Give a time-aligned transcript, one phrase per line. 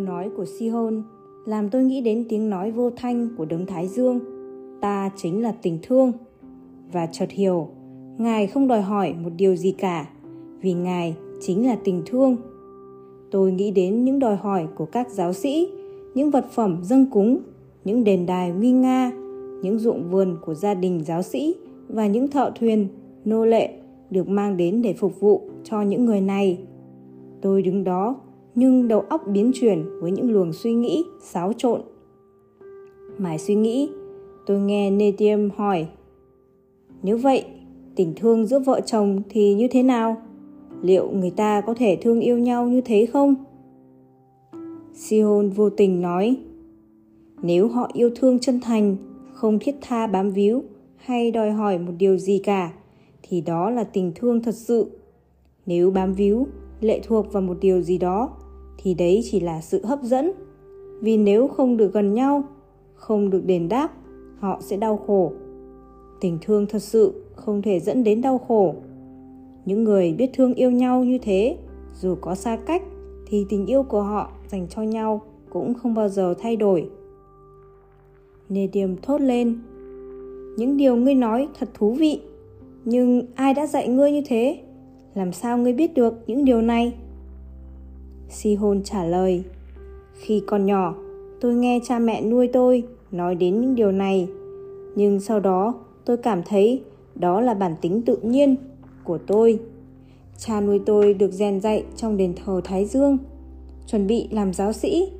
[0.00, 1.02] Câu nói của Sihon
[1.44, 4.20] làm tôi nghĩ đến tiếng nói vô thanh của đấng Thái Dương.
[4.80, 6.12] Ta chính là tình thương.
[6.92, 7.68] Và chợt hiểu,
[8.18, 10.08] Ngài không đòi hỏi một điều gì cả,
[10.60, 12.36] vì Ngài chính là tình thương.
[13.30, 15.68] Tôi nghĩ đến những đòi hỏi của các giáo sĩ,
[16.14, 17.38] những vật phẩm dâng cúng,
[17.84, 19.12] những đền đài nguy nga,
[19.62, 21.54] những ruộng vườn của gia đình giáo sĩ
[21.88, 22.88] và những thợ thuyền,
[23.24, 23.70] nô lệ
[24.10, 26.58] được mang đến để phục vụ cho những người này.
[27.40, 28.16] Tôi đứng đó
[28.54, 31.80] nhưng đầu óc biến chuyển với những luồng suy nghĩ xáo trộn.
[33.18, 33.90] Mãi suy nghĩ,
[34.46, 35.86] tôi nghe Netium hỏi
[37.02, 37.44] Nếu vậy,
[37.96, 40.16] tình thương giữa vợ chồng thì như thế nào?
[40.82, 43.34] Liệu người ta có thể thương yêu nhau như thế không?
[44.94, 46.36] Sihon vô tình nói
[47.42, 48.96] Nếu họ yêu thương chân thành,
[49.32, 50.62] không thiết tha bám víu
[50.96, 52.72] hay đòi hỏi một điều gì cả,
[53.22, 54.90] thì đó là tình thương thật sự.
[55.66, 56.46] Nếu bám víu,
[56.80, 58.36] lệ thuộc vào một điều gì đó
[58.82, 60.32] thì đấy chỉ là sự hấp dẫn.
[61.00, 62.44] Vì nếu không được gần nhau,
[62.94, 63.92] không được đền đáp,
[64.38, 65.32] họ sẽ đau khổ.
[66.20, 68.74] Tình thương thật sự không thể dẫn đến đau khổ.
[69.64, 71.56] Những người biết thương yêu nhau như thế,
[72.00, 72.82] dù có xa cách,
[73.26, 76.90] thì tình yêu của họ dành cho nhau cũng không bao giờ thay đổi.
[78.48, 79.58] Nê điềm thốt lên,
[80.56, 82.20] những điều ngươi nói thật thú vị,
[82.84, 84.58] nhưng ai đã dạy ngươi như thế?
[85.14, 86.94] Làm sao ngươi biết được những điều này?
[88.30, 89.44] Sihon trả lời
[90.14, 90.94] Khi còn nhỏ,
[91.40, 94.28] tôi nghe cha mẹ nuôi tôi nói đến những điều này.
[94.96, 96.82] Nhưng sau đó tôi cảm thấy
[97.14, 98.56] đó là bản tính tự nhiên
[99.04, 99.58] của tôi.
[100.38, 103.18] Cha nuôi tôi được rèn dạy trong đền thờ Thái Dương,
[103.86, 105.12] chuẩn bị làm giáo sĩ,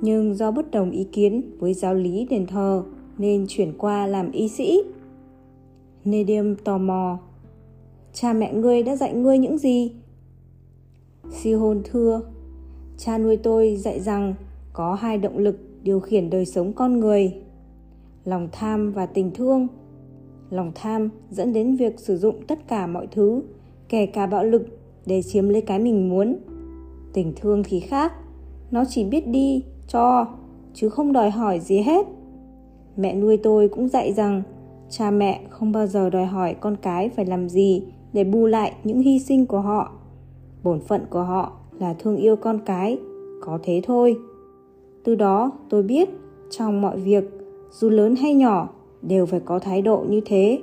[0.00, 2.82] nhưng do bất đồng ý kiến với giáo lý đền thờ
[3.18, 4.82] nên chuyển qua làm y sĩ.
[6.04, 7.18] Nedium tò mò.
[8.12, 9.92] Cha mẹ ngươi đã dạy ngươi những gì?
[11.30, 12.20] Si hôn thưa,
[12.98, 14.34] Cha nuôi tôi dạy rằng
[14.72, 17.34] có hai động lực điều khiển đời sống con người.
[18.24, 19.68] Lòng tham và tình thương.
[20.50, 23.42] Lòng tham dẫn đến việc sử dụng tất cả mọi thứ,
[23.88, 24.66] kể cả bạo lực
[25.06, 26.36] để chiếm lấy cái mình muốn.
[27.12, 28.12] Tình thương thì khác,
[28.70, 30.26] nó chỉ biết đi, cho,
[30.74, 32.06] chứ không đòi hỏi gì hết.
[32.96, 34.42] Mẹ nuôi tôi cũng dạy rằng
[34.90, 38.72] cha mẹ không bao giờ đòi hỏi con cái phải làm gì để bù lại
[38.84, 39.92] những hy sinh của họ.
[40.62, 42.98] Bổn phận của họ là thương yêu con cái,
[43.40, 44.16] có thế thôi.
[45.04, 46.08] Từ đó, tôi biết
[46.50, 47.24] trong mọi việc,
[47.70, 48.68] dù lớn hay nhỏ,
[49.02, 50.58] đều phải có thái độ như thế.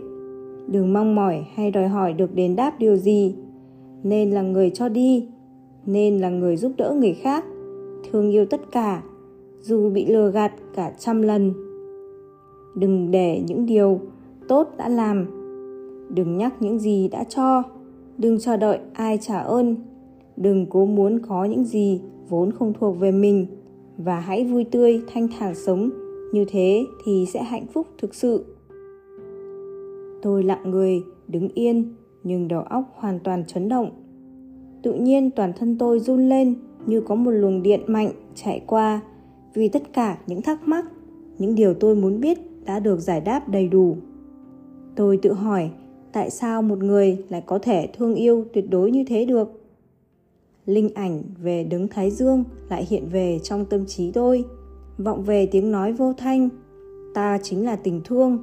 [0.67, 3.35] Đừng mong mỏi hay đòi hỏi được đền đáp điều gì.
[4.03, 5.27] Nên là người cho đi,
[5.85, 7.45] nên là người giúp đỡ người khác,
[8.11, 9.03] thương yêu tất cả,
[9.61, 11.53] dù bị lừa gạt cả trăm lần.
[12.75, 13.99] Đừng để những điều
[14.47, 15.25] tốt đã làm.
[16.09, 17.63] Đừng nhắc những gì đã cho.
[18.17, 19.75] Đừng chờ đợi ai trả ơn
[20.41, 23.45] đừng cố muốn có những gì vốn không thuộc về mình.
[23.97, 25.89] Và hãy vui tươi, thanh thản sống.
[26.33, 28.45] Như thế thì sẽ hạnh phúc thực sự.
[30.21, 33.91] Tôi lặng người, đứng yên, nhưng đầu óc hoàn toàn chấn động.
[34.83, 39.01] Tự nhiên toàn thân tôi run lên như có một luồng điện mạnh chạy qua.
[39.53, 40.85] Vì tất cả những thắc mắc,
[41.37, 43.97] những điều tôi muốn biết đã được giải đáp đầy đủ.
[44.95, 45.69] Tôi tự hỏi,
[46.11, 49.60] tại sao một người lại có thể thương yêu tuyệt đối như thế được?
[50.65, 54.45] Linh ảnh về đứng Thái Dương lại hiện về trong tâm trí tôi,
[54.97, 56.49] vọng về tiếng nói vô thanh,
[57.13, 58.37] ta chính là tình thương.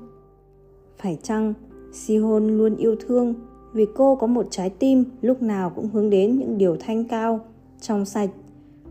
[0.98, 1.54] Phải chăng
[1.92, 3.34] Sihon luôn yêu thương
[3.72, 7.40] vì cô có một trái tim lúc nào cũng hướng đến những điều thanh cao,
[7.80, 8.30] trong sạch,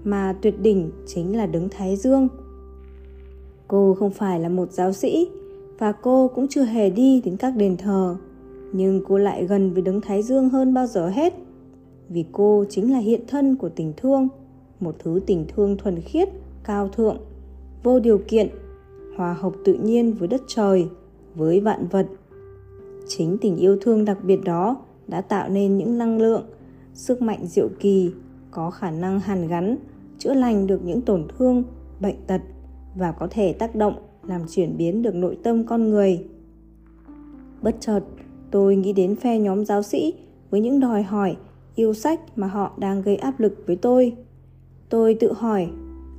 [0.03, 2.27] mà tuyệt đỉnh chính là đứng Thái Dương.
[3.67, 5.27] Cô không phải là một giáo sĩ
[5.79, 8.15] và cô cũng chưa hề đi đến các đền thờ,
[8.73, 11.33] nhưng cô lại gần với đứng Thái Dương hơn bao giờ hết
[12.09, 14.27] vì cô chính là hiện thân của tình thương,
[14.79, 16.29] một thứ tình thương thuần khiết,
[16.63, 17.17] cao thượng,
[17.83, 18.49] vô điều kiện,
[19.17, 20.87] hòa hợp tự nhiên với đất trời,
[21.35, 22.07] với vạn vật.
[23.07, 26.43] Chính tình yêu thương đặc biệt đó đã tạo nên những năng lượng,
[26.93, 28.11] sức mạnh diệu kỳ,
[28.51, 29.77] có khả năng hàn gắn,
[30.19, 31.63] chữa lành được những tổn thương,
[31.99, 32.41] bệnh tật
[32.95, 36.25] và có thể tác động, làm chuyển biến được nội tâm con người.
[37.61, 38.01] Bất chợt,
[38.51, 40.13] tôi nghĩ đến phe nhóm giáo sĩ
[40.49, 41.35] với những đòi hỏi
[41.77, 44.15] yêu sách mà họ đang gây áp lực với tôi.
[44.89, 45.69] Tôi tự hỏi,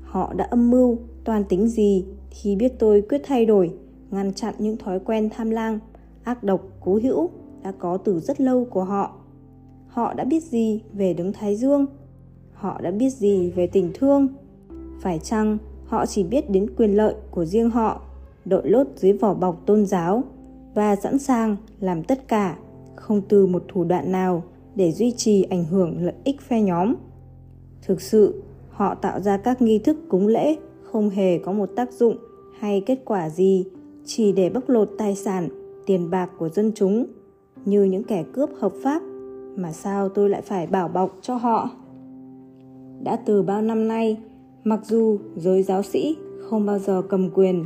[0.02, 3.70] họ đã âm mưu, toàn tính gì khi biết tôi quyết thay đổi,
[4.10, 5.78] ngăn chặn những thói quen tham lam,
[6.24, 7.30] ác độc, cố hữu
[7.62, 9.14] đã có từ rất lâu của họ.
[9.88, 11.86] Họ đã biết gì về đứng thái dương?
[12.52, 14.28] Họ đã biết gì về tình thương?
[15.00, 18.00] Phải chăng họ chỉ biết đến quyền lợi của riêng họ,
[18.44, 20.22] đội lốt dưới vỏ bọc tôn giáo
[20.74, 22.58] và sẵn sàng làm tất cả
[22.96, 24.42] không từ một thủ đoạn nào?
[24.78, 26.94] Để duy trì ảnh hưởng lợi ích phe nhóm.
[27.82, 28.42] Thực sự,
[28.78, 32.16] Họ tạo ra các nghi thức cúng lễ không hề có một tác dụng
[32.58, 33.64] hay kết quả gì,
[34.04, 35.48] chỉ để bóc lột tài sản,
[35.86, 37.06] tiền bạc của dân chúng
[37.64, 39.02] như những kẻ cướp hợp pháp
[39.56, 41.70] mà sao tôi lại phải bảo bọc cho họ?
[43.02, 44.16] Đã từ bao năm nay,
[44.64, 47.64] mặc dù giới giáo sĩ không bao giờ cầm quyền,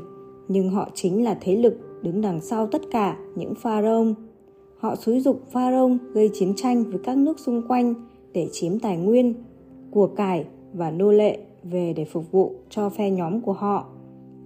[0.49, 4.15] nhưng họ chính là thế lực đứng đằng sau tất cả những pha rông.
[4.83, 7.95] Họ xúi dục pharaoh gây chiến tranh với các nước xung quanh
[8.33, 9.35] để chiếm tài nguyên,
[9.91, 13.87] của cải và nô lệ về để phục vụ cho phe nhóm của họ.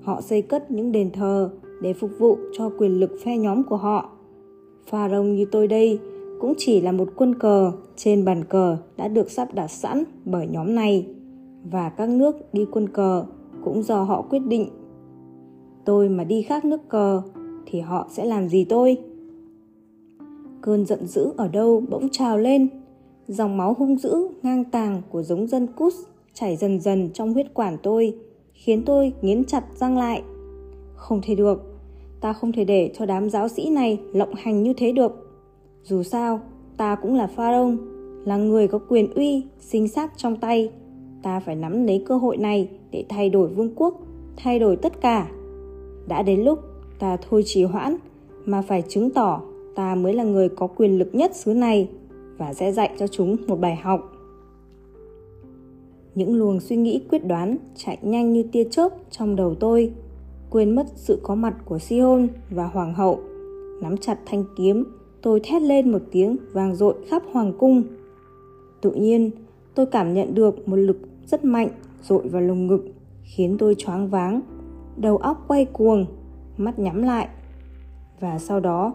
[0.03, 1.50] Họ xây cất những đền thờ
[1.83, 4.11] để phục vụ cho quyền lực phe nhóm của họ.
[4.87, 5.99] Pharaoh như tôi đây
[6.41, 10.47] cũng chỉ là một quân cờ trên bàn cờ đã được sắp đặt sẵn bởi
[10.47, 11.06] nhóm này
[11.71, 13.25] và các nước đi quân cờ
[13.65, 14.69] cũng do họ quyết định.
[15.85, 17.23] Tôi mà đi khác nước cờ
[17.67, 18.97] thì họ sẽ làm gì tôi?
[20.67, 22.69] Cơn giận dữ ở đâu bỗng trào lên,
[23.29, 25.95] dòng máu hung dữ ngang tàng của giống dân Cus
[26.35, 28.15] chảy dần dần trong huyết quản tôi,
[28.53, 30.23] khiến tôi nghiến chặt răng lại.
[30.95, 31.63] Không thể được,
[32.21, 35.31] ta không thể để cho đám giáo sĩ này lộng hành như thế được.
[35.83, 36.41] Dù sao,
[36.77, 37.75] ta cũng là pharaoh,
[38.25, 40.71] là người có quyền uy, sinh sát trong tay.
[41.23, 44.01] Ta phải nắm lấy cơ hội này để thay đổi vương quốc,
[44.37, 45.31] thay đổi tất cả.
[46.09, 46.59] Đã đến lúc
[46.99, 47.97] ta thôi trì hoãn,
[48.45, 49.43] mà phải chứng tỏ
[49.76, 51.88] ta mới là người có quyền lực nhất xứ này
[52.38, 54.12] và sẽ dạy cho chúng một bài học.
[56.14, 59.93] Những luồng suy nghĩ quyết đoán chạy nhanh như tia chớp trong đầu tôi,
[60.50, 63.20] quên mất sự có mặt của Sion và Hoàng hậu.
[63.82, 64.84] Nắm chặt thanh kiếm,
[65.23, 67.82] tôi thét lên một tiếng vang dội khắp hoàng cung.
[68.81, 69.31] Tự nhiên,
[69.75, 71.69] tôi cảm nhận được một lực rất mạnh
[72.02, 72.84] dội vào lồng ngực,
[73.22, 74.40] khiến tôi choáng váng,
[74.96, 76.06] đầu óc quay cuồng,
[76.56, 77.29] mắt nhắm lại.
[78.20, 78.93] Và sau đó,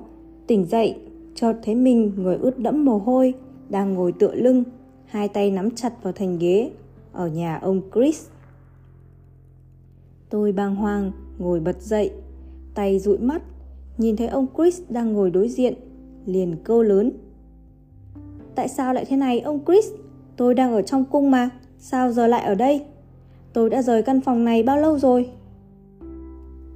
[0.52, 0.96] tỉnh dậy,
[1.36, 3.34] chợt thấy mình người ướt đẫm mồ hôi,
[3.70, 4.64] đang ngồi tựa lưng,
[5.06, 6.72] hai tay nắm chặt vào thành ghế
[7.12, 8.28] ở nhà ông Chris.
[10.30, 12.12] Tôi bàng hoàng ngồi bật dậy,
[12.74, 13.42] tay dụi mắt,
[13.98, 15.74] nhìn thấy ông Chris đang ngồi đối diện,
[16.26, 17.12] liền câu lớn.
[18.56, 19.86] Tại sao lại thế này ông Chris?
[20.36, 21.50] Tôi đang ở trong cung mà,
[21.80, 22.86] sao giờ lại ở đây?
[23.54, 25.30] Tôi đã rời căn phòng này bao lâu rồi?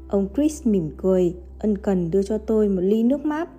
[0.07, 3.49] Ông Chris mỉm cười, ân cần đưa cho tôi một ly nước mát.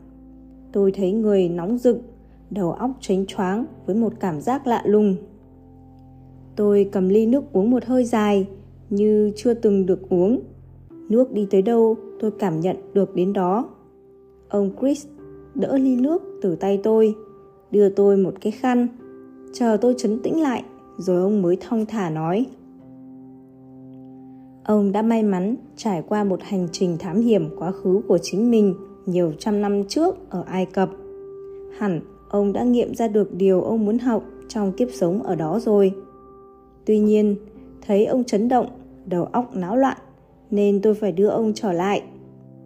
[0.73, 1.99] Tôi thấy người nóng rực,
[2.51, 5.17] đầu óc tránh choáng với một cảm giác lạ lùng.
[6.57, 8.47] Tôi cầm ly nước uống một hơi dài,
[8.91, 10.41] như chưa từng được uống.
[11.09, 13.69] Nước đi tới đâu, tôi cảm nhận được đến đó.
[14.49, 15.07] Ông Chris
[15.55, 17.15] đỡ ly nước từ tay tôi,
[17.71, 18.89] đưa tôi một cái khăn.
[19.53, 20.65] Chờ tôi chấn tĩnh lại,
[20.99, 22.47] rồi ông mới thong thả nói.
[24.65, 28.51] Ông đã may mắn trải qua một hành trình thám hiểm quá khứ của chính
[28.51, 28.75] mình
[29.07, 30.91] nhiều trăm năm trước ở Ai Cập.
[31.79, 35.61] Hẳn ông đã nghiệm ra được điều ông muốn học trong kiếp sống ở đó
[35.61, 35.93] rồi.
[36.85, 37.37] Tuy nhiên,
[37.87, 38.67] thấy ông chấn động,
[39.07, 39.97] đầu óc náo loạn,
[40.51, 42.03] nên tôi phải đưa ông trở lại.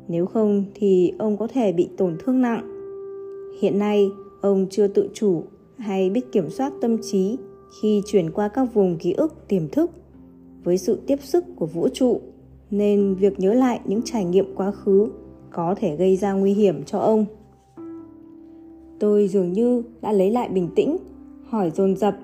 [0.08, 2.70] Nếu không thì ông có thể bị tổn thương nặng.
[3.60, 4.10] Hiện nay,
[4.40, 5.42] ông chưa tự chủ
[5.76, 7.36] hay biết kiểm soát tâm trí
[7.82, 9.90] khi chuyển qua các vùng ký ức tiềm thức
[10.64, 12.20] với sự tiếp sức của vũ trụ
[12.70, 15.08] nên việc nhớ lại những trải nghiệm quá khứ
[15.50, 17.26] có thể gây ra nguy hiểm cho ông.
[18.98, 20.96] Tôi dường như đã lấy lại bình tĩnh,
[21.48, 22.16] hỏi dồn dập,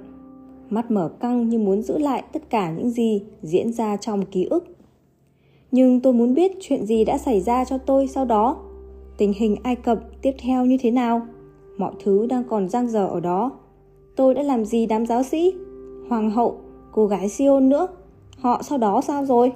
[0.71, 4.45] mắt mở căng như muốn giữ lại tất cả những gì diễn ra trong ký
[4.45, 4.65] ức.
[5.71, 8.57] Nhưng tôi muốn biết chuyện gì đã xảy ra cho tôi sau đó,
[9.19, 11.27] tình hình ai cập tiếp theo như thế nào,
[11.79, 13.51] mọi thứ đang còn giang dở ở đó.
[14.17, 15.55] Tôi đã làm gì đám giáo sĩ,
[16.09, 16.61] hoàng hậu,
[16.93, 17.87] cô gái siôn nữa,
[18.39, 19.53] họ sau đó sao rồi?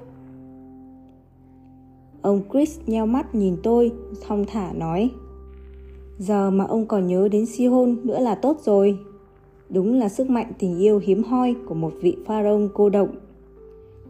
[2.22, 3.92] Ông chris nheo mắt nhìn tôi,
[4.26, 5.10] thong thả nói.
[6.18, 8.98] Giờ mà ông còn nhớ đến si hôn nữa là tốt rồi.
[9.68, 13.08] Đúng là sức mạnh tình yêu hiếm hoi của một vị pharaoh cô độc.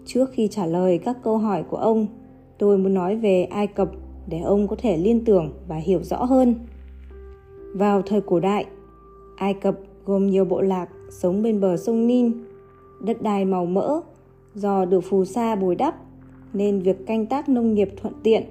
[0.04, 2.06] Trước khi trả lời các câu hỏi của ông,
[2.58, 3.90] tôi muốn nói về ai cập
[4.28, 6.54] để ông có thể liên tưởng và hiểu rõ hơn.
[7.74, 8.66] Vào thời cổ đại,
[9.36, 12.32] ai cập gồm nhiều bộ lạc sống bên bờ sông nin,
[13.00, 14.00] đất đai màu mỡ
[14.54, 15.94] do được phù sa bồi đắp
[16.52, 18.42] nên việc canh tác nông nghiệp thuận tiện,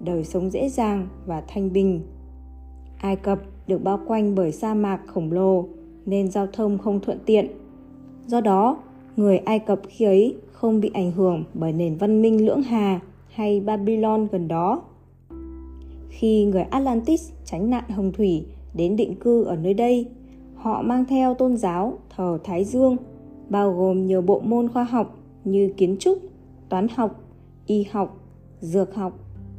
[0.00, 2.00] đời sống dễ dàng và thanh bình.
[2.98, 5.68] Ai Cập được bao quanh bởi sa mạc khổng lồ
[6.06, 7.46] nên giao thông không thuận tiện.
[8.26, 8.78] Do đó,
[9.16, 13.00] người Ai Cập khi ấy không bị ảnh hưởng bởi nền văn minh lưỡng hà
[13.28, 14.82] hay Babylon gần đó.
[16.08, 20.06] Khi người Atlantis tránh nạn hồng thủy đến định cư ở nơi đây,
[20.54, 22.96] họ mang theo tôn giáo thờ Thái Dương,
[23.48, 26.18] bao gồm nhiều bộ môn khoa học như kiến trúc,
[26.68, 27.25] toán học,
[27.66, 28.20] y học,
[28.60, 29.18] dược học,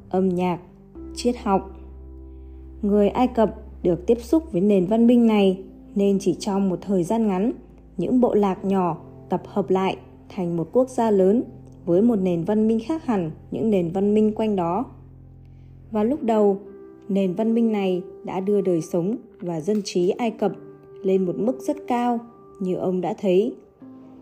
[0.09, 0.59] âm nhạc,
[1.15, 1.71] triết học.
[2.81, 5.63] Người Ai Cập được tiếp xúc với nền văn minh này
[5.95, 7.51] nên chỉ trong một thời gian ngắn,
[7.97, 8.97] những bộ lạc nhỏ
[9.29, 9.97] tập hợp lại
[10.29, 11.43] thành một quốc gia lớn
[11.85, 14.85] với một nền văn minh khác hẳn những nền văn minh quanh đó.
[15.91, 16.59] Và lúc đầu,
[17.09, 20.51] nền văn minh này đã đưa đời sống và dân trí Ai Cập
[21.03, 22.19] lên một mức rất cao
[22.59, 23.55] như ông đã thấy.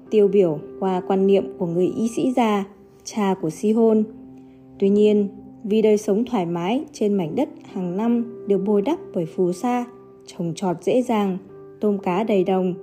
[0.09, 2.65] Tiêu biểu qua quan niệm của người y sĩ già,
[3.05, 4.03] cha của Sihon.
[4.79, 5.27] Tuy nhiên,
[5.63, 9.51] vì đời sống thoải mái trên mảnh đất hàng năm được bồi đắp bởi phù
[9.51, 9.85] sa,
[10.25, 11.37] trồng trọt dễ dàng,
[11.81, 12.73] tôm cá đầy đồng,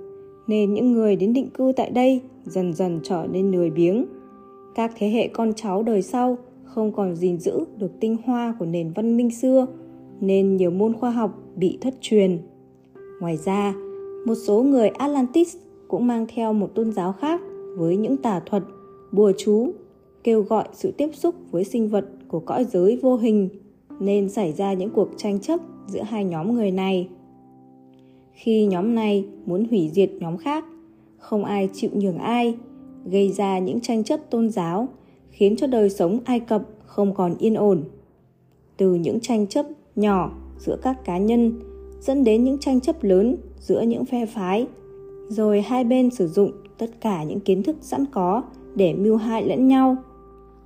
[0.46, 4.06] nên những người đến định cư tại đây dần dần trở nên lười biếng.
[4.74, 8.66] Các thế hệ con cháu đời sau không còn gìn giữ được tinh hoa của
[8.66, 9.66] nền văn minh xưa,
[10.20, 12.38] nên nhiều môn khoa học bị thất truyền.
[13.20, 13.74] Ngoài ra,
[14.26, 15.56] một số người Atlantis
[15.88, 17.40] cũng mang theo một tôn giáo khác
[17.76, 18.62] với những tà thuật,
[19.12, 19.72] bùa chú,
[20.24, 23.48] kêu gọi sự tiếp xúc với sinh vật của cõi giới vô hình
[24.00, 27.08] nên xảy ra những cuộc tranh chấp giữa hai nhóm người này.
[28.32, 30.64] Khi nhóm này muốn hủy diệt nhóm khác,
[31.18, 32.54] không ai chịu nhường ai,
[33.04, 34.88] gây ra những tranh chấp tôn giáo,
[35.30, 37.84] khiến cho đời sống Ai Cập không còn yên ổn.
[38.76, 41.52] Từ những tranh chấp nhỏ giữa các cá nhân
[42.00, 44.66] dẫn đến những tranh chấp lớn giữa những phe phái,
[45.28, 48.42] rồi hai bên sử dụng tất cả những kiến thức sẵn có
[48.74, 49.96] để mưu hại lẫn nhau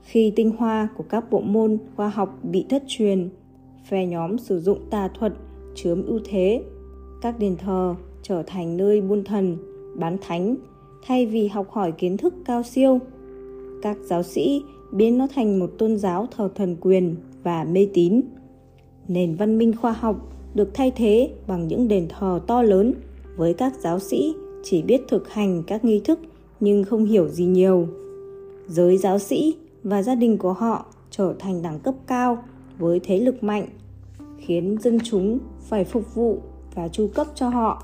[0.06, 3.28] khi tinh hoa của các bộ môn khoa học bị thất truyền,
[3.88, 5.32] phe nhóm sử dụng tà thuật
[5.74, 6.62] chiếm ưu thế.
[7.22, 9.56] Các đền thờ trở thành nơi buôn thần,
[9.96, 10.56] bán thánh
[11.06, 12.98] thay vì học hỏi kiến thức cao siêu.
[13.82, 18.20] Các giáo sĩ biến nó thành một tôn giáo thờ thần quyền và mê tín.
[19.08, 22.94] Nền văn minh khoa học được thay thế bằng những đền thờ to lớn
[23.36, 26.18] với các giáo sĩ chỉ biết thực hành các nghi thức
[26.60, 27.88] nhưng không hiểu gì nhiều.
[28.66, 29.54] Giới giáo sĩ
[29.86, 32.38] và gia đình của họ trở thành đẳng cấp cao
[32.78, 33.66] với thế lực mạnh,
[34.38, 36.38] khiến dân chúng phải phục vụ
[36.74, 37.82] và chu cấp cho họ.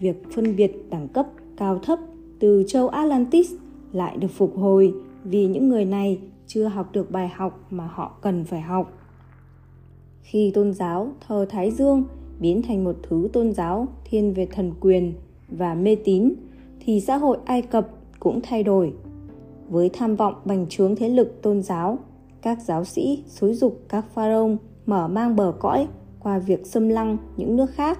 [0.00, 1.98] Việc phân biệt đẳng cấp cao thấp
[2.38, 3.52] từ châu atlantis
[3.92, 4.94] lại được phục hồi
[5.24, 8.92] vì những người này chưa học được bài học mà họ cần phải học.
[10.22, 12.04] Khi tôn giáo thờ thái dương
[12.40, 15.12] biến thành một thứ tôn giáo thiên về thần quyền
[15.48, 16.34] và mê tín,
[16.80, 17.88] thì xã hội ai cập
[18.20, 18.92] cũng thay đổi
[19.68, 21.98] với tham vọng bành trướng thế lực tôn giáo,
[22.42, 24.50] các giáo sĩ xúi dục các pharaoh
[24.86, 25.88] mở mang bờ cõi
[26.20, 27.98] qua việc xâm lăng những nước khác.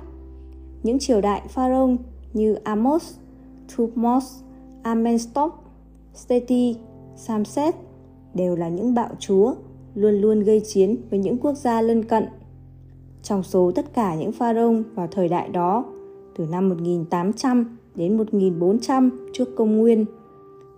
[0.82, 1.90] Những triều đại pharaoh
[2.32, 3.14] như Amos,
[3.68, 4.44] Thutmose,
[4.82, 5.52] Amenstop,
[6.14, 6.76] Seti,
[7.16, 7.74] Samset
[8.34, 9.54] đều là những bạo chúa
[9.94, 12.24] luôn luôn gây chiến với những quốc gia lân cận.
[13.22, 15.84] Trong số tất cả những pharaoh vào thời đại đó,
[16.36, 20.04] từ năm 1800 đến 1400 trước công nguyên,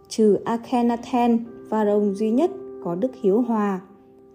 [0.08, 1.38] trừ Akhenaten,
[1.70, 2.50] pharaoh duy nhất
[2.84, 3.80] có đức hiếu hòa.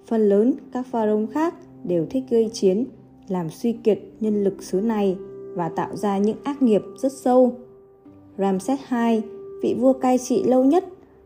[0.08, 2.86] Phần lớn các pharaoh khác đều thích gây chiến,
[3.28, 5.18] làm suy kiệt nhân lực xứ này
[5.56, 7.56] và tạo ra những ác nghiệp rất sâu.
[8.38, 9.22] Ramses II,
[9.64, 10.86] vị vua cai trị lâu nhất,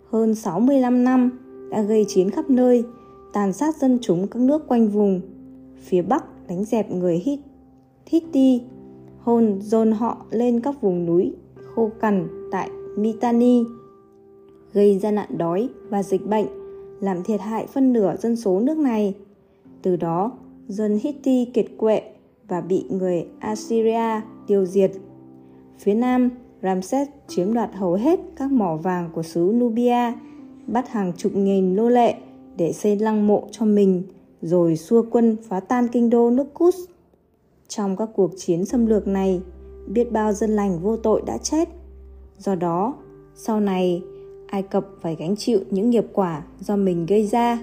[0.09, 1.31] hơn 65 năm,
[1.71, 2.83] đã gây chiến khắp nơi,
[3.33, 5.21] tàn sát dân chúng các nước quanh vùng.
[5.79, 7.39] Phía Bắc đánh dẹp người Hit,
[8.05, 8.61] Hitti,
[9.19, 11.33] hồn dồn họ lên các vùng núi
[11.75, 13.63] khô cằn tại Mitanni,
[14.75, 16.45] gây ra nạn đói và dịch bệnh,
[17.01, 19.15] làm thiệt hại phân nửa dân số nước này.
[19.81, 20.31] Từ đó,
[20.67, 22.01] dân Hitti kiệt quệ
[22.47, 24.91] và bị người Assyria tiêu diệt.
[25.79, 26.29] Phía Nam,
[26.63, 30.13] Ramses chiếm đoạt hầu hết các mỏ vàng của xứ Nubia,
[30.67, 32.15] bắt hàng chục nghìn nô lệ
[32.57, 34.03] để xây lăng mộ cho mình,
[34.41, 36.75] rồi xua quân phá tan kinh đô nước Cus.
[37.67, 39.41] Trong các cuộc chiến xâm lược này,
[39.87, 41.69] biết bao dân lành vô tội đã chết.
[42.37, 42.95] Do đó,
[43.35, 44.01] sau này
[44.47, 47.59] Ai Cập phải gánh chịu những nghiệp quả do mình gây ra.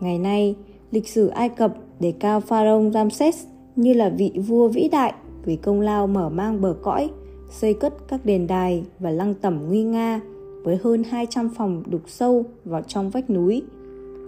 [0.00, 0.54] Ngày nay,
[0.90, 3.44] lịch sử Ai Cập đề cao Pharaoh Ramses
[3.76, 5.14] như là vị vua vĩ đại
[5.44, 7.10] vì công lao mở mang bờ cõi,
[7.50, 10.20] xây cất các đền đài và lăng tẩm nguy nga
[10.64, 13.62] với hơn 200 phòng đục sâu vào trong vách núi.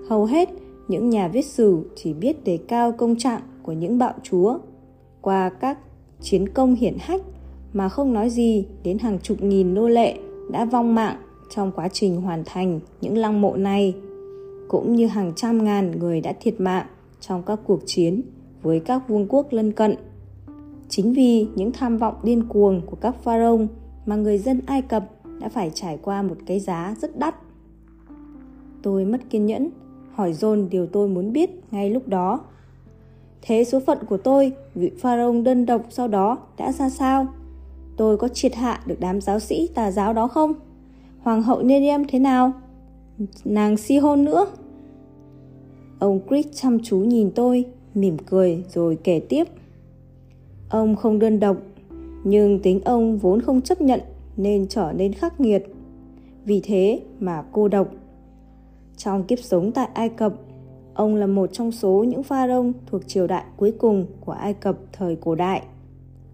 [0.09, 0.49] Hầu hết
[0.89, 4.59] những nhà viết sử chỉ biết đề cao công trạng của những bạo chúa
[5.21, 5.79] qua các
[6.21, 7.23] chiến công hiển hách
[7.73, 10.19] mà không nói gì đến hàng chục nghìn nô lệ
[10.51, 11.17] đã vong mạng
[11.51, 13.95] trong quá trình hoàn thành những lăng mộ này
[14.69, 16.87] cũng như hàng trăm ngàn người đã thiệt mạng
[17.21, 18.23] trong các cuộc chiến
[18.63, 19.97] với các vương quốc lân cận.
[20.89, 23.61] Chính vì những tham vọng điên cuồng của các pharaoh
[24.07, 25.05] mà người dân Ai Cập
[25.41, 27.35] đã phải trải qua một cái giá rất đắt.
[28.83, 29.71] Tôi mất kiên nhẫn,
[30.13, 32.41] hỏi dồn điều tôi muốn biết ngay lúc đó.
[33.43, 37.27] Thế số phận của tôi, vị pharaoh đơn độc sau đó đã ra sao?
[37.97, 40.53] Tôi có triệt hạ được đám giáo sĩ tà giáo đó không?
[41.27, 42.53] Hoàng hậu Neriam thế nào?
[43.45, 44.47] Nàng si hôn nữa.
[45.99, 47.65] Ông Chris chăm chú nhìn tôi,
[47.95, 49.45] mỉm cười rồi kể tiếp.
[50.71, 51.57] Ông không đơn độc,
[52.25, 54.01] nhưng tính ông vốn không chấp nhận
[54.37, 55.67] nên trở nên khắc nghiệt.
[56.45, 57.89] vì thế mà cô độc.
[58.97, 60.35] Trong kiếp sống tại Ai Cập,
[60.95, 64.77] ông là một trong số những pharaoh thuộc triều đại cuối cùng của Ai Cập
[64.93, 65.63] thời cổ đại.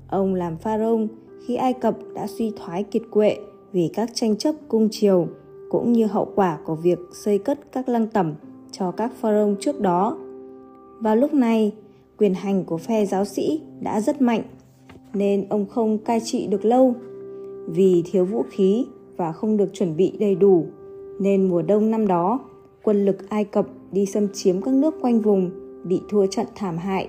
[0.08, 1.00] Ông làm pharaoh
[1.46, 3.36] khi Ai Cập đã suy thoái kiệt quệ
[3.72, 5.26] vì các tranh chấp cung triều
[5.70, 8.34] cũng như hậu quả của việc xây cất các lăng tẩm
[8.72, 10.18] cho các pharaoh trước đó.
[11.00, 11.72] Vào lúc này,
[12.18, 14.42] quyền hành của phe giáo sĩ đã rất mạnh
[15.14, 16.94] nên ông không cai trị được lâu.
[17.66, 18.86] Vì thiếu vũ khí
[19.16, 20.66] và không được chuẩn bị đầy đủ
[21.20, 22.40] nên mùa đông năm đó,
[22.82, 25.50] quân lực Ai Cập đi xâm chiếm các nước quanh vùng
[25.84, 27.08] bị thua trận thảm hại.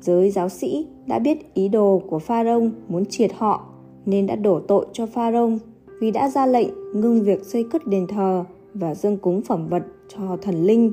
[0.00, 3.66] Giới giáo sĩ đã biết ý đồ của Pharaoh muốn triệt họ
[4.08, 5.52] nên đã đổ tội cho Pharaoh
[6.00, 9.82] vì đã ra lệnh ngưng việc xây cất đền thờ và dâng cúng phẩm vật
[10.08, 10.92] cho thần linh.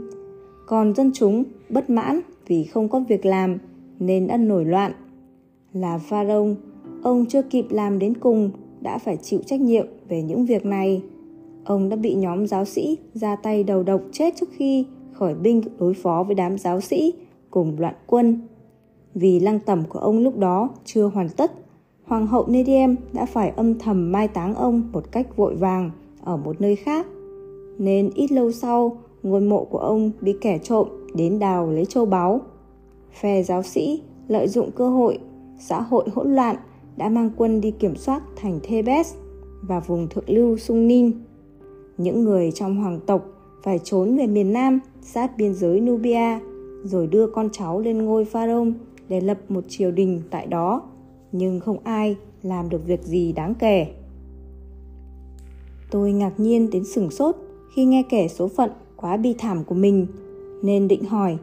[0.65, 3.57] Còn dân chúng bất mãn vì không có việc làm
[3.99, 4.91] nên đã nổi loạn.
[5.73, 6.57] Là Pharaoh,
[7.03, 11.01] ông chưa kịp làm đến cùng đã phải chịu trách nhiệm về những việc này.
[11.65, 15.61] Ông đã bị nhóm giáo sĩ ra tay đầu độc chết trước khi khởi binh
[15.79, 17.13] đối phó với đám giáo sĩ
[17.49, 18.39] cùng loạn quân.
[19.13, 21.51] Vì lăng tẩm của ông lúc đó chưa hoàn tất,
[22.05, 25.91] Hoàng hậu Nediem đã phải âm thầm mai táng ông một cách vội vàng
[26.23, 27.07] ở một nơi khác.
[27.77, 32.05] Nên ít lâu sau, ngôi mộ của ông bị kẻ trộm đến đào lấy châu
[32.05, 32.41] báu.
[33.21, 35.19] Phe giáo sĩ lợi dụng cơ hội
[35.59, 36.55] xã hội hỗn loạn
[36.97, 39.13] đã mang quân đi kiểm soát thành Thebes
[39.61, 41.11] và vùng thượng lưu Sung Nin.
[41.97, 43.25] Những người trong hoàng tộc
[43.63, 46.39] phải trốn về miền Nam sát biên giới Nubia
[46.83, 48.67] rồi đưa con cháu lên ngôi Pharaoh
[49.09, 50.81] để lập một triều đình tại đó,
[51.37, 53.87] nhưng không ai làm được việc gì đáng kể.
[55.91, 57.35] Tôi ngạc nhiên đến sửng sốt
[57.75, 60.07] khi nghe kể số phận quá bi thảm của mình,
[60.63, 61.37] nên định hỏi,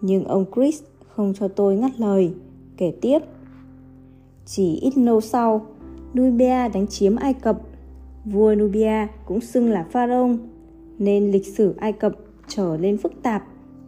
[0.00, 2.32] nhưng ông Chris không cho tôi ngắt lời,
[2.76, 3.18] kể tiếp.
[4.46, 5.66] Chỉ ít lâu sau,
[6.18, 7.60] Nubia đánh chiếm Ai Cập.
[8.24, 10.30] Vua Nubia cũng xưng là Pharaoh,
[10.98, 12.12] nên lịch sử Ai Cập
[12.48, 13.44] trở lên phức tạp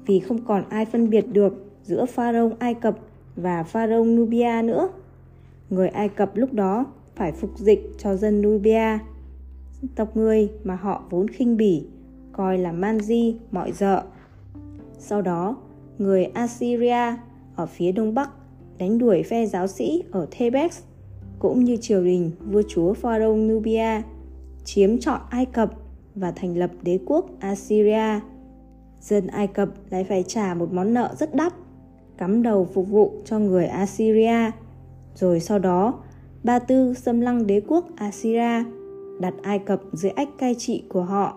[0.06, 2.98] vì không còn ai phân biệt được giữa Pharaoh Ai Cập
[3.37, 4.88] và Pharaoh Nubia nữa.
[5.70, 8.98] Người Ai Cập lúc đó phải phục dịch cho dân Nubia,
[9.94, 11.87] tộc người mà họ vốn khinh bỉ,
[12.33, 14.02] coi là manji mọi dợ.
[14.98, 15.57] Sau đó,
[15.98, 17.14] người Assyria
[17.57, 18.31] ở phía đông bắc
[18.78, 20.81] đánh đuổi phe giáo sĩ ở Thebes
[21.38, 24.02] cũng như triều đình vua chúa Pharaoh Nubia
[24.64, 25.70] chiếm trọn Ai Cập
[26.14, 28.20] và thành lập đế quốc Assyria.
[29.00, 31.54] Dân Ai Cập lại phải trả một món nợ rất đắt,
[32.18, 34.50] cắm đầu phục vụ cho người Assyria.
[35.20, 35.94] Rồi sau đó,
[36.44, 38.64] Ba Tư xâm lăng đế quốc Assyria,
[39.20, 41.37] đặt Ai Cập dưới ách cai trị của họ.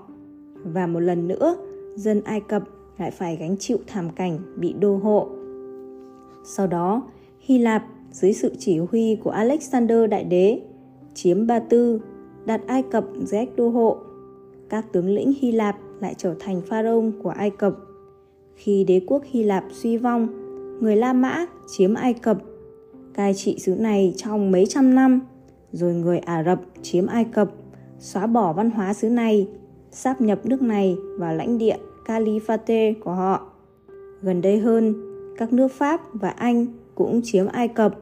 [0.64, 1.56] Và một lần nữa,
[1.96, 2.64] dân Ai Cập
[2.98, 5.30] lại phải gánh chịu thảm cảnh bị đô hộ.
[6.44, 7.04] Sau đó,
[7.40, 10.62] Hy Lạp dưới sự chỉ huy của Alexander Đại Đế
[11.14, 12.02] chiếm Ba Tư,
[12.46, 13.98] đặt Ai Cập dưới ách đô hộ.
[14.70, 17.76] Các tướng lĩnh Hy Lạp lại trở thành pharaoh của Ai Cập.
[18.56, 20.28] Khi đế quốc Hy Lạp suy vong,
[20.82, 22.38] người La Mã chiếm Ai Cập,
[23.14, 25.22] cai trị xứ này trong mấy trăm năm,
[25.72, 27.52] rồi người Ả Rập chiếm Ai Cập,
[28.00, 29.48] xóa bỏ văn hóa xứ này,
[29.92, 33.52] sáp nhập nước này vào lãnh địa Caliphate của họ.
[34.22, 34.96] Gần đây hơn,
[35.38, 37.96] các nước Pháp và Anh cũng chiếm Ai Cập,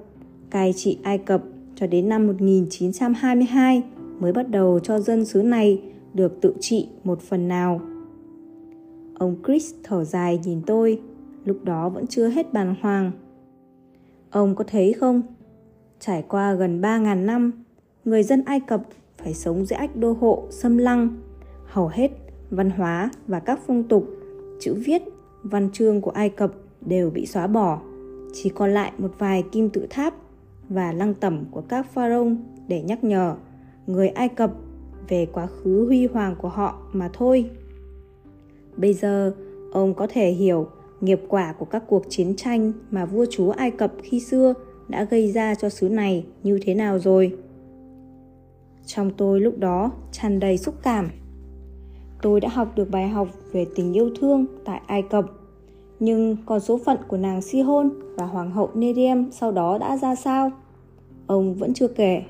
[0.49, 1.43] cai trị Ai Cập
[1.75, 3.83] cho đến năm 1922
[4.19, 5.81] mới bắt đầu cho dân xứ này
[6.13, 7.81] được tự trị một phần nào.
[9.13, 11.01] Ông Chris thở dài nhìn tôi,
[11.45, 13.11] lúc đó vẫn chưa hết bàng hoàng.
[14.31, 15.21] Ông có thấy không?
[15.99, 17.51] Trải qua gần 3.000 năm,
[18.05, 18.81] người dân Ai Cập
[19.17, 21.09] phải sống dưới ách đô hộ xâm lăng.
[21.65, 22.11] Hầu hết
[22.49, 24.07] văn hóa và các phong tục,
[24.59, 25.01] chữ viết,
[25.43, 27.81] văn chương của Ai Cập đều bị xóa bỏ.
[28.33, 30.13] Chỉ còn lại một vài kim tự tháp
[30.69, 32.31] và lăng tẩm của các pharaoh
[32.67, 33.35] để nhắc nhở
[33.87, 34.51] người Ai Cập
[35.07, 37.49] về quá khứ huy hoàng của họ mà thôi.
[38.77, 39.33] Bây giờ,
[39.73, 40.67] ông có thể hiểu
[41.01, 44.53] nghiệp quả của các cuộc chiến tranh mà vua chúa Ai Cập khi xưa
[44.87, 47.37] đã gây ra cho xứ này như thế nào rồi.
[48.85, 51.09] Trong tôi lúc đó tràn đầy xúc cảm.
[52.21, 55.25] Tôi đã học được bài học về tình yêu thương tại Ai Cập.
[55.99, 59.97] Nhưng còn số phận của nàng Si Hôn và hoàng hậu Neriem sau đó đã
[59.97, 60.51] ra sao?
[61.27, 62.23] Ông vẫn chưa kể.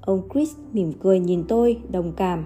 [0.00, 2.44] Ông Chris mỉm cười nhìn tôi, đồng cảm.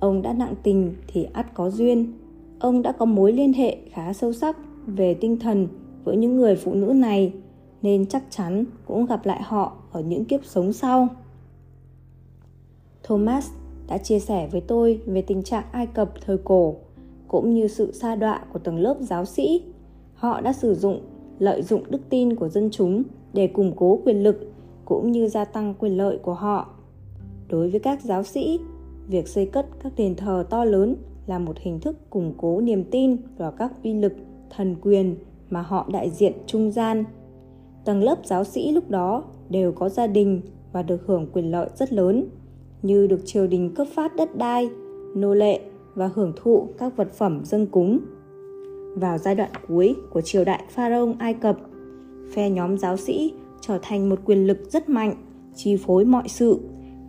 [0.00, 2.12] Ông đã nặng tình thì ắt có duyên.
[2.58, 5.68] Ông đã có mối liên hệ khá sâu sắc về tinh thần
[6.04, 7.32] với những người phụ nữ này,
[7.82, 11.08] nên chắc chắn cũng gặp lại họ ở những kiếp sống sau.
[13.02, 13.50] Thomas
[13.86, 16.76] đã chia sẻ với tôi về tình trạng Ai Cập thời cổ,
[17.28, 19.62] cũng như sự sa đọa của tầng lớp giáo sĩ.
[20.14, 21.00] Họ đã sử dụng
[21.38, 24.52] lợi dụng đức tin của dân chúng để củng cố quyền lực
[24.84, 26.68] cũng như gia tăng quyền lợi của họ.
[27.48, 28.60] Đối với các giáo sĩ,
[29.08, 30.96] việc xây cất các đền thờ to lớn
[31.28, 34.12] là một hình thức củng cố niềm tin vào các uy lực,
[34.50, 35.16] thần quyền
[35.50, 37.04] mà họ đại diện trung gian.
[37.84, 40.40] Tầng lớp giáo sĩ lúc đó đều có gia đình
[40.72, 42.28] và được hưởng quyền lợi rất lớn,
[42.82, 44.68] như được triều đình cấp phát đất đai,
[45.16, 45.60] nô lệ
[45.94, 47.98] và hưởng thụ các vật phẩm dâng cúng.
[48.94, 51.58] Vào giai đoạn cuối của triều đại Pharaoh Ai Cập,
[52.32, 55.14] phe nhóm giáo sĩ trở thành một quyền lực rất mạnh,
[55.54, 56.60] chi phối mọi sự,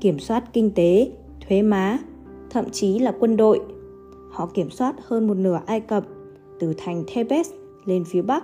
[0.01, 1.11] kiểm soát kinh tế,
[1.47, 1.97] thuế má,
[2.49, 3.59] thậm chí là quân đội.
[4.29, 6.03] Họ kiểm soát hơn một nửa Ai Cập,
[6.59, 7.49] từ thành Thebes
[7.85, 8.43] lên phía Bắc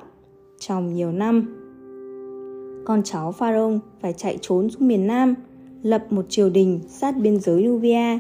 [0.60, 1.56] trong nhiều năm.
[2.86, 5.36] Con cháu Pharaoh phải chạy trốn xuống miền Nam,
[5.84, 8.20] lập một triều đình sát biên giới Nubia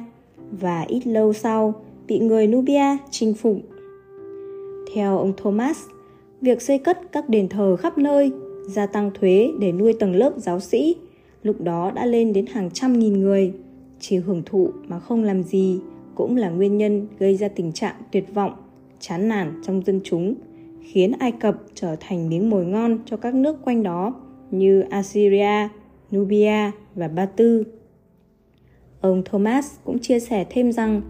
[0.51, 1.73] và ít lâu sau
[2.07, 3.57] bị người Nubia chinh phục.
[4.93, 5.79] Theo ông Thomas,
[6.41, 8.31] việc xây cất các đền thờ khắp nơi,
[8.67, 10.95] gia tăng thuế để nuôi tầng lớp giáo sĩ,
[11.43, 13.53] lúc đó đã lên đến hàng trăm nghìn người.
[13.99, 15.79] Chỉ hưởng thụ mà không làm gì
[16.15, 18.53] cũng là nguyên nhân gây ra tình trạng tuyệt vọng,
[18.99, 20.35] chán nản trong dân chúng,
[20.81, 24.13] khiến Ai Cập trở thành miếng mồi ngon cho các nước quanh đó
[24.51, 25.67] như Assyria,
[26.15, 27.63] Nubia và Ba Tư.
[29.01, 31.01] Ông Thomas cũng chia sẻ thêm rằng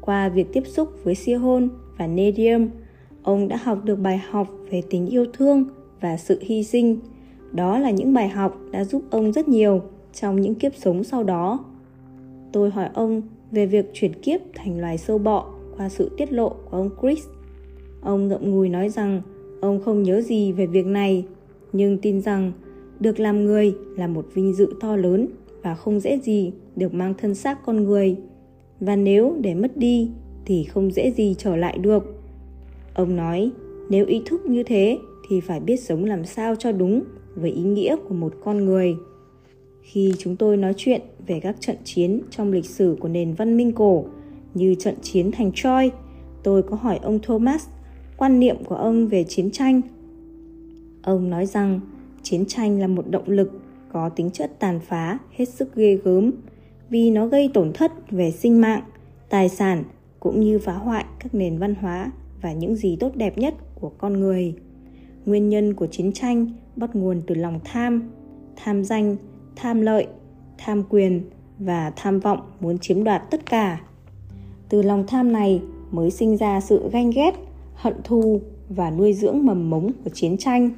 [0.00, 1.68] qua việc tiếp xúc với Sihon
[1.98, 2.68] và Nedium,
[3.22, 5.64] ông đã học được bài học về tình yêu thương
[6.00, 6.98] và sự hy sinh.
[7.52, 11.22] Đó là những bài học đã giúp ông rất nhiều trong những kiếp sống sau
[11.22, 11.64] đó.
[12.52, 16.48] Tôi hỏi ông về việc chuyển kiếp thành loài sâu bọ qua sự tiết lộ
[16.48, 17.26] của ông Chris.
[18.00, 19.22] Ông ngậm ngùi nói rằng
[19.60, 21.24] ông không nhớ gì về việc này,
[21.72, 22.52] nhưng tin rằng
[23.00, 25.28] được làm người là một vinh dự to lớn
[25.62, 28.16] và không dễ gì được mang thân xác con người.
[28.80, 30.10] Và nếu để mất đi
[30.44, 32.04] thì không dễ gì trở lại được.
[32.94, 33.50] Ông nói,
[33.90, 37.02] nếu ý thức như thế thì phải biết sống làm sao cho đúng
[37.34, 38.96] với ý nghĩa của một con người.
[39.82, 43.56] Khi chúng tôi nói chuyện về các trận chiến trong lịch sử của nền văn
[43.56, 44.04] minh cổ
[44.54, 45.90] như trận chiến thành Troy,
[46.42, 47.68] tôi có hỏi ông Thomas
[48.16, 49.80] quan niệm của ông về chiến tranh.
[51.02, 51.80] Ông nói rằng
[52.22, 53.60] chiến tranh là một động lực
[53.92, 56.30] có tính chất tàn phá hết sức ghê gớm
[56.90, 58.82] vì nó gây tổn thất về sinh mạng,
[59.28, 59.84] tài sản
[60.20, 62.12] cũng như phá hoại các nền văn hóa
[62.42, 64.54] và những gì tốt đẹp nhất của con người.
[65.26, 68.10] Nguyên nhân của chiến tranh bắt nguồn từ lòng tham,
[68.56, 69.16] tham danh,
[69.56, 70.06] tham lợi,
[70.58, 71.22] tham quyền
[71.58, 73.80] và tham vọng muốn chiếm đoạt tất cả.
[74.68, 77.34] Từ lòng tham này mới sinh ra sự ganh ghét,
[77.74, 80.70] hận thù và nuôi dưỡng mầm mống của chiến tranh.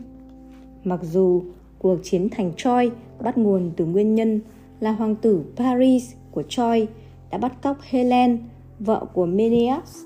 [0.85, 1.43] Mặc dù
[1.79, 4.41] cuộc chiến thành Troy bắt nguồn từ nguyên nhân
[4.81, 6.87] là hoàng tử Paris của Troy
[7.31, 8.39] đã bắt cóc Helen,
[8.79, 9.97] vợ của Menelaus,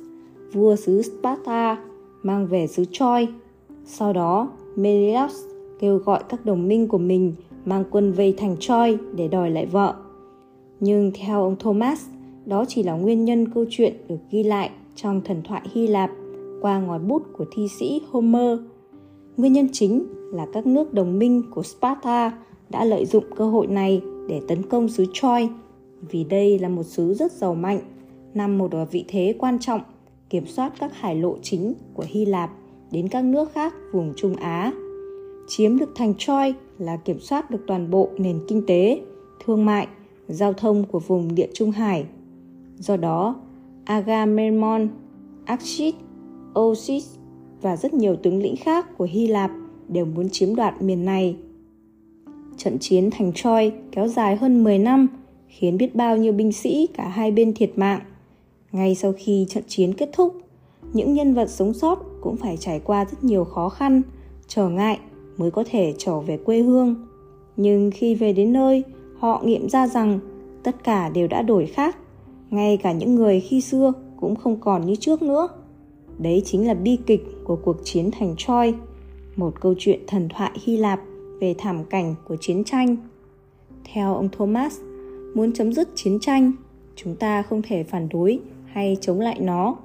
[0.53, 1.79] vua xứ Sparta,
[2.23, 3.27] mang về xứ Troy.
[3.87, 5.35] Sau đó, Menelaus
[5.81, 7.33] kêu gọi các đồng minh của mình
[7.67, 9.95] mang quân vây thành Troy để đòi lại vợ.
[10.81, 12.07] Nhưng theo ông Thomas,
[12.47, 16.11] đó chỉ là nguyên nhân câu chuyện được ghi lại trong thần thoại Hy Lạp
[16.61, 18.59] qua ngòi bút của thi sĩ Homer.
[19.37, 22.39] Nguyên nhân chính là các nước đồng minh của Sparta
[22.71, 25.49] đã lợi dụng cơ hội này để tấn công xứ Troy
[26.11, 27.81] vì đây là một xứ rất giàu mạnh,
[28.35, 29.81] nằm một ở vị thế quan trọng
[30.31, 32.51] kiểm soát các hải lộ chính của Hy Lạp
[32.91, 34.73] đến các nước khác vùng Trung Á.
[35.49, 39.01] Chiếm được thành Troy là kiểm soát được toàn bộ nền kinh tế,
[39.45, 39.89] thương mại,
[40.29, 42.05] giao thông của vùng địa Trung Hải.
[42.79, 43.37] Do đó,
[43.85, 44.89] Agamemnon,
[45.45, 45.95] Axis,
[46.59, 47.05] Osis
[47.63, 49.51] và rất nhiều tướng lĩnh khác của Hy Lạp
[49.89, 51.37] đều muốn chiếm đoạt miền này.
[52.57, 55.09] Trận chiến thành Troy kéo dài hơn 10 năm,
[55.49, 58.01] khiến biết bao nhiêu binh sĩ cả hai bên thiệt mạng.
[58.73, 60.37] Ngay sau khi trận chiến kết thúc,
[60.93, 64.03] những nhân vật sống sót cũng phải trải qua rất nhiều khó khăn,
[64.47, 64.99] trở ngại
[65.37, 67.07] mới có thể trở về quê hương.
[67.57, 68.85] Nhưng khi về đến nơi,
[69.19, 70.19] họ nghiệm ra rằng
[70.63, 71.97] tất cả đều đã đổi khác,
[72.51, 75.49] ngay cả những người khi xưa cũng không còn như trước nữa.
[76.19, 78.75] Đấy chính là bi kịch của cuộc chiến thành Troy,
[79.37, 81.01] một câu chuyện thần thoại Hy Lạp
[81.41, 82.97] về thảm cảnh của chiến tranh.
[83.93, 84.81] Theo ông Thomas,
[85.35, 86.53] muốn chấm dứt chiến tranh,
[86.97, 89.77] chúng ta không thể phản đối hay chống lại nó,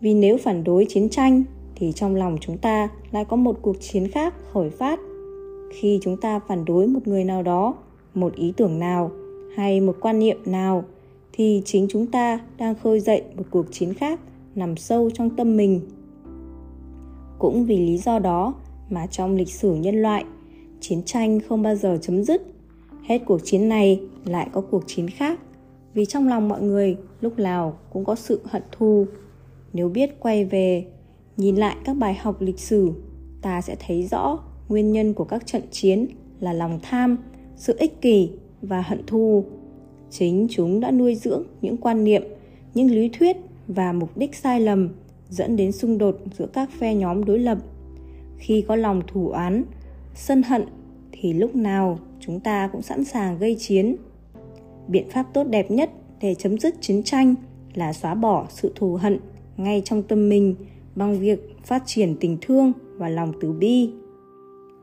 [0.00, 1.44] vì nếu phản đối chiến tranh
[1.76, 5.00] thì trong lòng chúng ta lại có một cuộc chiến khác khởi phát.
[5.72, 7.74] Khi chúng ta phản đối một người nào đó,
[8.14, 9.10] một ý tưởng nào
[9.56, 10.84] hay một quan niệm nào
[11.32, 14.20] thì chính chúng ta đang khơi dậy một cuộc chiến khác
[14.54, 15.80] nằm sâu trong tâm mình.
[17.38, 18.54] Cũng vì lý do đó
[18.90, 20.24] mà trong lịch sử nhân loại,
[20.80, 22.42] chiến tranh không bao giờ chấm dứt.
[23.02, 25.40] Hết cuộc chiến này lại có cuộc chiến khác,
[25.94, 29.06] vì trong lòng mọi người lúc nào cũng có sự hận thù.
[29.72, 30.84] Nếu biết quay về,
[31.36, 32.92] nhìn lại các bài học lịch sử,
[33.42, 36.06] ta sẽ thấy rõ nguyên nhân của các trận chiến
[36.40, 37.16] là lòng tham,
[37.56, 38.30] sự ích kỷ
[38.62, 39.44] và hận thù.
[40.10, 42.22] chính chúng đã nuôi dưỡng những quan niệm
[42.74, 43.36] những lý thuyết
[43.68, 44.88] và mục đích sai lầm
[45.28, 47.58] dẫn đến xung đột giữa các phe nhóm đối lập
[48.38, 49.64] khi có lòng thù oán
[50.14, 50.64] sân hận
[51.12, 53.96] thì lúc nào chúng ta cũng sẵn sàng gây chiến
[54.88, 57.34] biện pháp tốt đẹp nhất để chấm dứt chiến tranh
[57.74, 59.18] là xóa bỏ sự thù hận
[59.56, 60.54] ngay trong tâm mình
[60.96, 63.92] bằng việc phát triển tình thương và lòng từ bi.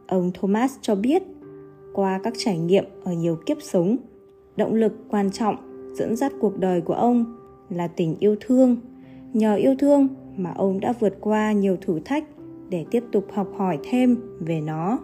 [0.08, 1.24] Ông thomas cho biết,
[1.94, 3.98] qua các trải nghiệm ở nhiều kiếp sống,
[4.58, 5.56] động lực quan trọng
[5.96, 7.26] dẫn dắt cuộc đời của ông
[7.70, 8.78] là tình yêu thương.
[9.34, 12.26] Nhờ yêu thương mà ông đã vượt qua nhiều thử thách
[12.70, 15.00] để tiếp tục học hỏi thêm về nó.